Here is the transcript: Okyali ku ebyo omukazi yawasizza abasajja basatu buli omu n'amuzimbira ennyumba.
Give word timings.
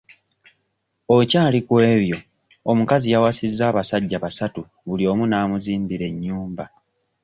Okyali 1.17 1.59
ku 1.67 1.73
ebyo 1.93 2.17
omukazi 2.71 3.07
yawasizza 3.13 3.63
abasajja 3.69 4.17
basatu 4.23 4.61
buli 4.87 5.03
omu 5.11 5.23
n'amuzimbira 5.27 6.05
ennyumba. 6.11 6.65